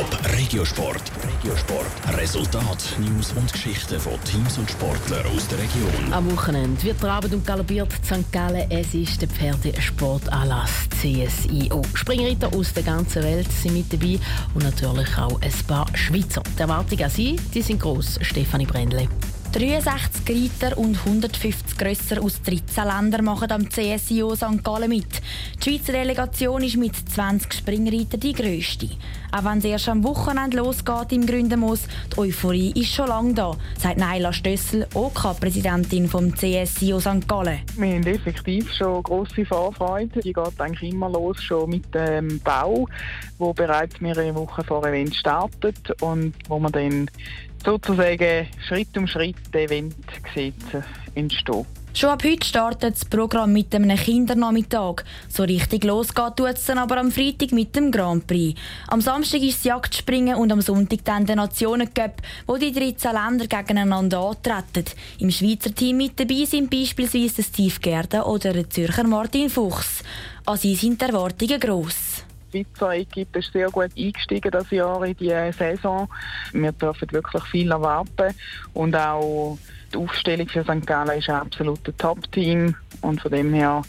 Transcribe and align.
Top 0.00 0.18
Regiosport. 0.32 1.02
Regiosport. 1.22 2.16
Resultat, 2.16 2.96
News 3.00 3.34
und 3.36 3.52
Geschichten 3.52 4.00
von 4.00 4.14
Teams 4.24 4.56
und 4.56 4.70
Sportlern 4.70 5.26
aus 5.26 5.46
der 5.48 5.58
Region. 5.58 6.10
Am 6.10 6.30
Wochenende 6.32 6.82
wird 6.84 7.04
Abend 7.04 7.34
und 7.34 7.46
galoppiert 7.46 7.92
St. 8.02 8.32
Gallen. 8.32 8.70
Es 8.70 8.94
ist 8.94 9.20
der 9.20 9.28
Pferdesportanlass 9.28 10.88
CSIO. 11.02 11.82
Springreiter 11.92 12.50
aus 12.56 12.72
der 12.72 12.84
ganzen 12.84 13.22
Welt 13.24 13.52
sind 13.52 13.74
mit 13.74 13.92
dabei 13.92 14.18
und 14.54 14.62
natürlich 14.62 15.18
auch 15.18 15.38
ein 15.42 15.52
paar 15.66 15.86
Schweizer. 15.94 16.42
Die 16.56 16.62
Erwartungen 16.62 17.04
an 17.04 17.10
Sie 17.10 17.36
die 17.52 17.60
sind 17.60 17.78
gross. 17.78 18.18
Stefanie 18.22 18.64
Brändle. 18.64 19.06
63 19.52 20.52
Reiter 20.62 20.78
und 20.78 20.96
150 20.96 21.76
Grösser 21.76 22.22
aus 22.22 22.40
13 22.42 22.84
Ländern 22.84 23.24
machen 23.24 23.50
am 23.50 23.68
CSIO 23.68 24.36
St. 24.36 24.62
Gallen 24.62 24.88
mit. 24.88 25.20
Die 25.58 25.70
Schweizer 25.70 25.92
Delegation 25.92 26.62
ist 26.62 26.76
mit 26.76 26.94
20 26.94 27.52
Springreitern 27.54 28.20
die 28.20 28.32
grösste. 28.32 28.90
Auch 29.32 29.44
wenn 29.44 29.58
es 29.58 29.64
erst 29.64 29.88
am 29.88 30.04
Wochenende 30.04 30.58
losgeht 30.58 31.10
im 31.10 31.26
Gründenmoos, 31.26 31.88
die 32.12 32.18
Euphorie 32.18 32.72
ist 32.80 32.94
schon 32.94 33.08
lange 33.08 33.34
da, 33.34 33.56
sagt 33.76 33.98
Naila 33.98 34.32
Stössel, 34.32 34.86
OK-Präsidentin 34.94 36.08
vom 36.08 36.32
CSIO 36.32 37.00
St. 37.00 37.26
Gallen. 37.26 37.58
Wir 37.76 37.94
haben 37.94 38.06
effektiv 38.06 38.72
schon 38.72 39.02
grosse 39.02 39.44
Vorfreude. 39.44 40.20
Die 40.20 40.32
geht 40.32 40.60
eigentlich 40.60 40.92
immer 40.92 41.10
los 41.10 41.42
schon 41.42 41.70
mit 41.70 41.92
dem 41.92 42.38
Bau, 42.40 42.86
wo 43.38 43.52
bereits 43.52 44.00
mehrere 44.00 44.32
Wochen 44.36 44.62
vor 44.62 44.86
Event 44.86 45.14
startet 45.16 45.90
und 46.02 46.34
wo 46.48 46.60
man 46.60 46.70
dann 46.70 47.10
sozusagen 47.64 48.46
Schritt 48.66 48.96
um 48.96 49.06
Schritt 49.06 49.36
den 49.52 49.60
Event 49.60 49.94
sieht 50.34 50.54
entstehen. 51.14 51.66
Schon 51.92 52.10
ab 52.10 52.22
heute 52.24 52.46
startet 52.46 52.94
das 52.94 53.04
Programm 53.04 53.52
mit 53.52 53.74
einem 53.74 53.96
Kindernachmittag. 53.96 55.02
So 55.28 55.42
richtig 55.42 55.82
losgeht 55.82 56.36
tut 56.36 56.54
es 56.54 56.64
dann 56.66 56.78
aber 56.78 56.98
am 56.98 57.10
Freitag 57.10 57.50
mit 57.50 57.74
dem 57.74 57.90
Grand 57.90 58.28
Prix. 58.28 58.58
Am 58.86 59.00
Samstag 59.00 59.42
ist 59.42 59.58
das 59.58 59.64
Jagdspringen 59.64 60.36
und 60.36 60.52
am 60.52 60.60
Sonntag 60.60 61.04
dann 61.04 61.26
der 61.26 61.34
Nationencup, 61.34 62.22
wo 62.46 62.56
die 62.58 62.72
13 62.72 63.12
Länder 63.12 63.46
gegeneinander 63.48 64.20
antreten. 64.20 64.84
Im 65.18 65.32
Schweizer 65.32 65.74
Team 65.74 65.96
mit 65.96 66.18
dabei 66.18 66.44
sind 66.44 66.70
beispielsweise 66.70 67.42
Steve 67.42 67.80
Gerda 67.80 68.22
oder 68.22 68.52
der 68.52 68.70
Zürcher 68.70 69.04
Martin 69.04 69.50
Fuchs. 69.50 70.04
Sie 70.56 70.76
sind 70.76 71.00
die 71.00 71.06
Erwartungen 71.06 71.58
gross. 71.58 72.09
Schweizer 72.50 72.94
Equipe 72.94 73.38
ist 73.38 73.52
sehr 73.52 73.70
gut 73.70 73.90
eingestiegen 73.96 74.50
das 74.50 74.70
Jahr 74.70 75.04
in 75.04 75.16
die 75.16 75.52
Saison. 75.52 76.08
Wir 76.52 76.72
dürfen 76.72 77.10
wirklich 77.12 77.44
viel 77.44 77.70
erwarten 77.70 78.34
und 78.74 78.94
auch 78.96 79.58
die 79.92 79.98
Aufstellung 79.98 80.48
für 80.48 80.62
St. 80.62 80.86
Gallen 80.86 81.18
ist 81.18 81.28
ein 81.28 81.36
absolutes 81.36 81.96
Top-Team 81.96 82.74
und 83.00 83.20
von 83.20 83.30
dem 83.30 83.52
her 83.52 83.82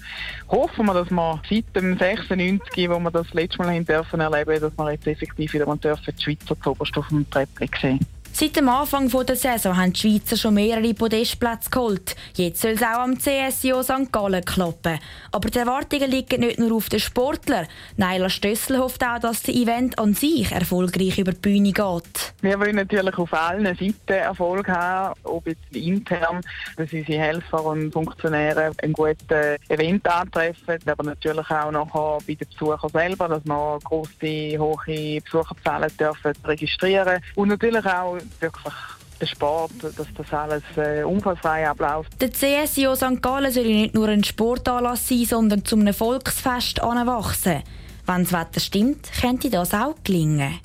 hoffen 0.50 0.86
wir, 0.86 0.94
dass 0.94 1.12
wir 1.12 1.42
seit 1.50 1.76
dem 1.76 1.98
96, 1.98 2.90
wo 2.90 3.00
wir 3.00 3.12
das 3.12 3.34
letzte 3.34 3.60
Mal 3.60 3.76
haben 3.76 3.86
dürfen 3.86 4.20
erleben, 4.20 4.62
dass 4.62 4.78
wir 4.78 4.92
jetzt 4.92 5.08
effektiv 5.08 5.54
wieder 5.54 5.66
die 5.76 6.24
Schweizer 6.24 6.60
zuoberst 6.62 6.98
auf 6.98 7.08
dem 7.10 7.30
Treppchen 7.30 7.70
sehen. 7.80 8.21
Seit 8.34 8.56
dem 8.56 8.70
Anfang 8.70 9.10
der 9.10 9.36
Saison 9.36 9.76
haben 9.78 9.94
die 9.94 10.00
Schweizer 10.00 10.38
schon 10.38 10.56
mehrere 10.56 10.94
Podestplätze 10.94 11.70
geholt. 11.70 12.16
Jetzt 12.36 12.62
soll 12.62 12.72
es 12.72 12.82
auch 12.82 13.02
am 13.02 13.20
CSIO 13.20 13.84
St. 13.84 14.12
Gallen 14.12 14.44
klappen. 14.44 15.00
Aber 15.32 15.50
die 15.50 15.60
Erwartungen 15.60 16.10
liegen 16.10 16.40
nicht 16.40 16.58
nur 16.58 16.76
auf 16.78 16.90
den 16.90 17.00
Sportlern. 17.00 17.68
Naila 17.98 18.30
Stössel 18.30 18.80
hofft 18.80 19.04
auch, 19.04 19.20
dass 19.20 19.44
das 19.44 19.54
Event 19.54 20.00
an 20.00 20.14
sich 20.14 20.52
erfolgreich 20.52 21.20
über 21.20 21.34
die 21.34 21.40
Bühne 21.40 21.72
geht. 21.72 22.34
Wir 22.42 22.60
wollen 22.60 22.78
natürlich 22.78 23.18
auf 23.18 23.34
allen 23.34 23.66
Seiten 23.66 23.96
Erfolg 24.08 24.68
haben, 24.70 25.14
ob 25.24 25.46
jetzt 25.46 25.76
intern, 25.76 26.42
dass 26.78 26.92
unsere 26.92 27.20
Helfer 27.20 27.66
und 27.66 27.92
Funktionäre 27.92 28.72
ein 28.82 28.94
gutes 28.94 29.60
Event 29.70 30.08
antreffen, 30.08 30.80
aber 30.86 31.04
natürlich 31.04 31.50
auch 31.52 31.72
nachher 31.72 32.18
bei 32.26 32.34
den 32.34 32.48
Besuchern 32.48 32.90
selber, 32.90 33.28
dass 33.28 33.46
wir 33.46 33.80
grosse, 33.84 34.58
hohe 34.58 35.22
Besucherzahlen 35.22 35.92
dürfen 35.98 36.34
registrieren 36.46 37.22
und 37.36 37.50
natürlich 37.50 37.86
auch 37.86 38.18
wirklich 38.40 38.74
der 39.20 39.28
Sport, 39.28 39.72
dass 39.82 40.08
das 40.16 40.34
alles 40.34 40.64
äh, 40.76 41.04
unfallfrei 41.04 41.70
abläuft. 41.70 42.10
Der 42.20 42.32
CSIO 42.32 42.96
St. 42.96 43.22
Gallen 43.22 43.52
soll 43.52 43.66
nicht 43.66 43.94
nur 43.94 44.08
ein 44.08 44.24
Sportanlass 44.24 45.08
sein, 45.08 45.26
sondern 45.26 45.64
zum 45.64 45.82
einem 45.82 45.94
Volksfest 45.94 46.82
anwachsen. 46.82 47.62
Wenn 48.08 48.24
das 48.24 48.34
Wetter 48.34 48.60
stimmt, 48.60 49.12
könnte 49.20 49.50
das 49.50 49.74
auch 49.74 49.96
gelingen. 50.04 50.60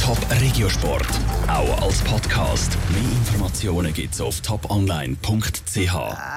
Top 0.00 0.18
Regiosport, 0.40 1.08
auch 1.48 1.82
als 1.82 2.00
Podcast. 2.02 2.78
Mehr 2.90 3.02
Informationen 3.02 3.92
gibt's 3.92 4.20
auf 4.20 4.40
toponline.ch. 4.40 6.36